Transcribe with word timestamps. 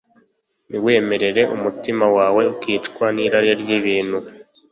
niwemera 0.69 1.41
umutima 1.55 2.05
wawe 2.17 2.41
ukicwa 2.53 3.05
n'irari 3.15 3.51
ry'ibintu 3.61 4.17